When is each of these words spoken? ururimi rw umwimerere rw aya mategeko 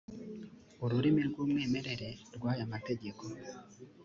ururimi 0.83 1.21
rw 1.29 1.37
umwimerere 1.43 2.09
rw 2.35 2.43
aya 2.51 2.65
mategeko 2.73 3.23